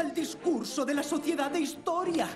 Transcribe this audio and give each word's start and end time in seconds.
al 0.00 0.12
discurso 0.14 0.84
de 0.84 0.94
la 0.94 1.02
sociedad 1.02 1.50
de 1.50 1.60
historia. 1.60 2.28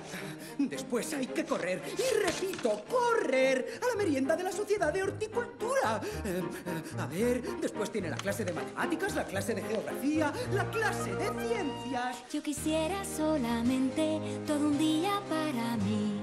Después 0.58 1.12
hay 1.14 1.26
que 1.26 1.44
correr, 1.44 1.82
y 1.96 2.24
repito, 2.24 2.82
correr 2.88 3.78
a 3.82 3.86
la 3.88 3.94
merienda 3.96 4.36
de 4.36 4.44
la 4.44 4.52
sociedad 4.52 4.92
de 4.92 5.02
horticultura. 5.02 6.00
Eh, 6.24 6.42
eh, 6.66 7.00
a 7.00 7.06
ver, 7.06 7.42
después 7.60 7.90
tiene 7.90 8.10
la 8.10 8.16
clase 8.16 8.44
de 8.44 8.52
matemáticas, 8.52 9.14
la 9.14 9.24
clase 9.24 9.54
de 9.54 9.62
geografía, 9.62 10.32
la 10.52 10.70
clase 10.70 11.14
de 11.14 11.46
ciencias. 11.46 12.16
Yo 12.32 12.42
quisiera 12.42 13.04
solamente 13.04 14.20
todo 14.46 14.68
un 14.68 14.78
día 14.78 15.20
para 15.28 15.76
mí. 15.78 16.20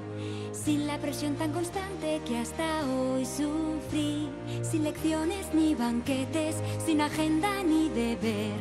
Sin 0.51 0.87
la 0.87 0.97
presión 0.99 1.35
tan 1.35 1.51
constante 1.51 2.21
que 2.25 2.37
hasta 2.37 2.85
hoy 2.85 3.25
sufrí, 3.25 4.29
sin 4.61 4.83
lecciones 4.83 5.53
ni 5.53 5.75
banquetes, 5.75 6.55
sin 6.85 7.01
agenda 7.01 7.63
ni 7.63 7.89
deber, 7.89 8.55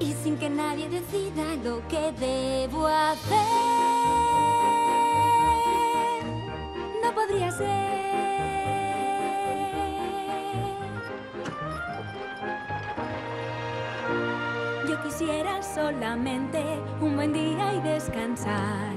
y 0.00 0.12
sin 0.12 0.36
que 0.36 0.50
nadie 0.50 0.88
decida 0.88 1.54
lo 1.62 1.86
que 1.88 2.12
debo 2.12 2.86
hacer. 2.86 3.38
No 7.02 7.14
podría 7.14 7.50
ser. 7.50 7.94
Yo 14.88 15.02
quisiera 15.02 15.62
solamente 15.62 16.62
un 17.00 17.16
buen 17.16 17.32
día 17.32 17.74
y 17.74 17.80
descansar 17.80 18.94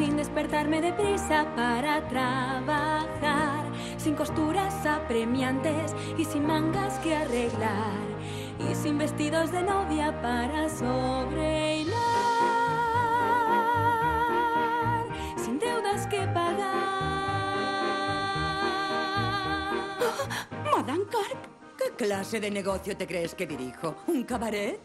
sin 0.00 0.16
despertarme 0.16 0.80
deprisa 0.80 1.44
para 1.54 2.00
trabajar, 2.08 3.64
sin 3.98 4.14
costuras 4.14 4.86
apremiantes 4.86 5.94
y 6.16 6.24
sin 6.24 6.46
mangas 6.46 6.98
que 7.00 7.14
arreglar, 7.14 8.00
sin 8.82 8.96
vestidos 8.96 9.52
de 9.52 9.62
novia 9.62 10.10
para 10.22 10.68
sobrehilar, 10.70 11.92
sin 15.36 15.58
deudas 15.58 16.06
que 16.06 16.26
pagar. 16.28 16.58
Madame 20.74 21.04
Carp, 21.10 21.44
¿qué 21.76 21.90
clase 21.96 22.40
de 22.40 22.50
negocio 22.50 22.96
te 22.96 23.06
crees 23.06 23.34
que 23.34 23.46
dirijo? 23.46 23.96
¿Un 24.06 24.24
cabaret? 24.24 24.80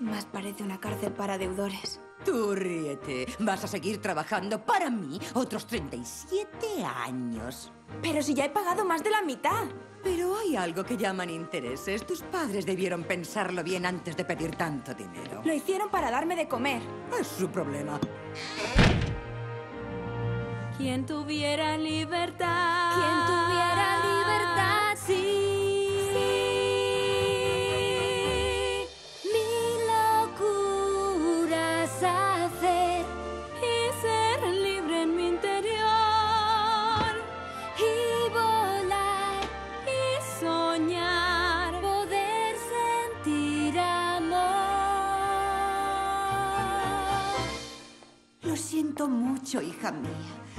Más 0.00 0.24
parece 0.24 0.62
una 0.62 0.80
cárcel 0.80 1.12
para 1.12 1.36
deudores. 1.36 2.00
Tú 2.24 2.54
ríete. 2.54 3.26
Vas 3.38 3.64
a 3.64 3.68
seguir 3.68 4.00
trabajando 4.00 4.64
para 4.64 4.90
mí 4.90 5.18
otros 5.34 5.66
37 5.66 6.84
años. 6.84 7.72
Pero 8.02 8.22
si 8.22 8.34
ya 8.34 8.44
he 8.44 8.50
pagado 8.50 8.84
más 8.84 9.02
de 9.02 9.10
la 9.10 9.22
mitad. 9.22 9.66
Pero 10.02 10.36
hay 10.36 10.56
algo 10.56 10.84
que 10.84 10.96
llaman 10.96 11.28
intereses. 11.28 12.06
Tus 12.06 12.22
padres 12.22 12.64
debieron 12.64 13.04
pensarlo 13.04 13.62
bien 13.62 13.84
antes 13.84 14.16
de 14.16 14.24
pedir 14.24 14.56
tanto 14.56 14.94
dinero. 14.94 15.42
Lo 15.44 15.52
hicieron 15.52 15.90
para 15.90 16.10
darme 16.10 16.36
de 16.36 16.48
comer. 16.48 16.80
Es 17.18 17.26
su 17.26 17.48
problema. 17.48 18.00
Quien 20.78 21.04
tuviera 21.04 21.76
libertad. 21.76 22.94
Quien 22.94 23.26
tuviera 23.26 23.39
siento 48.60 49.08
mucho, 49.08 49.60
hija 49.60 49.90
mía. 49.90 50.10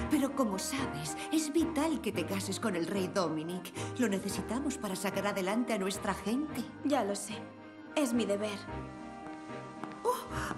Pero 0.09 0.35
como 0.35 0.59
sabes, 0.59 1.16
es 1.31 1.53
vital 1.53 2.02
que 2.02 2.11
te 2.11 2.25
cases 2.25 2.59
con 2.59 2.75
el 2.75 2.88
rey 2.88 3.07
Dominic. 3.07 3.71
Lo 3.99 4.09
necesitamos 4.09 4.78
para 4.78 4.95
sacar 4.95 5.28
adelante 5.28 5.73
a 5.73 5.78
nuestra 5.78 6.13
gente. 6.13 6.62
Ya 6.84 7.03
lo 7.03 7.16
sé. 7.16 7.35
Es 7.95 8.13
mi 8.13 8.25
deber. 8.25 8.59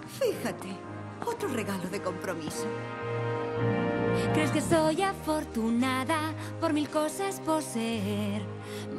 Fíjate, 0.06 0.68
otro 1.26 1.48
regalo 1.48 1.88
de 1.90 2.00
compromiso. 2.00 2.66
¿Crees 4.32 4.50
que 4.52 4.60
soy 4.60 5.02
afortunada 5.02 6.32
por 6.60 6.72
mil 6.72 6.88
cosas 6.88 7.40
poseer? 7.40 8.42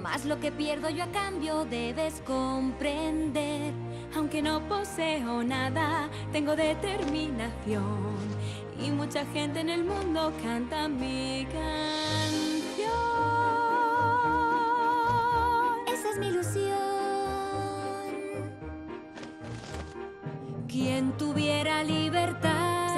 Más 0.02 0.26
lo 0.26 0.40
que 0.40 0.52
pierdo 0.52 0.90
yo 0.90 1.06
a 1.06 1.12
cambio 1.12 1.66
debes 1.66 2.22
comprender. 2.26 3.74
Aunque 4.16 4.42
no 4.42 4.68
poseo 4.68 5.44
nada, 5.44 6.10
tengo 6.32 6.56
determinación. 6.56 8.35
Y 8.84 8.92
mucha 8.92 9.26
gente 9.28 9.62
en 9.62 9.70
el 9.70 9.84
mundo 9.84 10.34
canta 10.44 10.88
mi 10.88 11.46
canción. 11.46 12.92
Esa 15.88 16.10
es 16.10 16.18
mi 16.20 16.28
ilusión. 16.28 16.76
Quien 20.68 21.16
tuviera 21.18 21.84
libertad, 21.84 22.98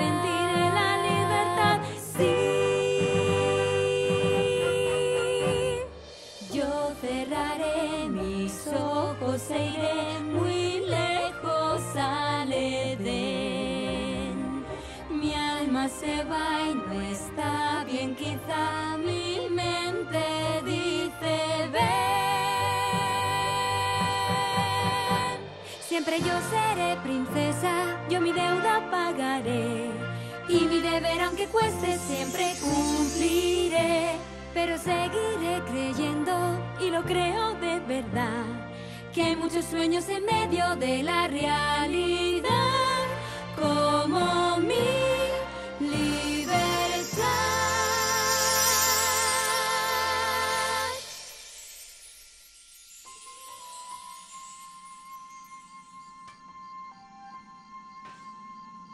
se 15.90 16.24
va 16.26 16.62
y 16.70 16.76
no 16.76 17.02
está 17.02 17.84
bien, 17.86 18.16
quizá 18.16 18.98
mi 18.98 19.48
mente 19.50 20.62
dice 20.66 21.70
ven. 21.72 21.82
Siempre 25.82 26.20
yo 26.20 26.34
seré 26.50 26.98
princesa, 27.04 28.06
yo 28.10 28.20
mi 28.20 28.34
deuda 28.34 28.90
pagaré. 28.92 29.90
Y 30.50 30.62
mi 30.62 30.80
deber, 30.80 31.22
aunque 31.22 31.48
cueste, 31.48 31.98
siempre 31.98 32.54
cumpliré. 32.62 34.12
Pero 34.54 34.78
seguiré 34.78 35.62
creyendo, 35.70 36.60
y 36.80 36.90
lo 36.90 37.04
creo 37.04 37.54
de 37.56 37.80
verdad, 37.82 38.46
que 39.14 39.24
hay 39.24 39.36
muchos 39.36 39.66
sueños 39.66 40.08
en 40.10 40.26
medio 40.26 40.76
de 40.78 41.04
la 41.04 41.28
realidad, 41.28 42.50
como 43.56 44.58
mi. 44.58 45.17